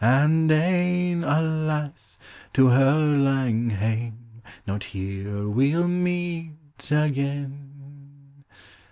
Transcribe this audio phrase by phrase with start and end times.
[0.03, 2.17] And aue, alas!
[2.53, 6.57] to her laug haine: Not here we '11 meet
[6.89, 8.43] again.